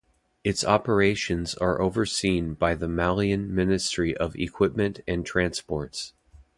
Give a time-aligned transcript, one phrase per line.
[0.43, 6.13] Its operations are overseen by the Malian Ministry of Equipment and Transports.